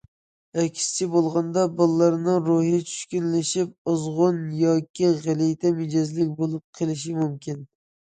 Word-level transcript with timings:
ئەكسىچە 0.61 1.07
بولغاندا، 1.15 1.65
بالىلارنىڭ 1.81 2.39
روھى 2.47 2.81
چۈشكۈنلىشىپ 2.93 3.93
ئازغۇن 3.95 4.43
ياكى 4.65 5.15
غەلىتە 5.23 5.77
مىجەزلىك 5.81 6.37
بولۇپ 6.45 6.69
قېلىشى 6.83 7.21
مۇمكىن. 7.25 7.67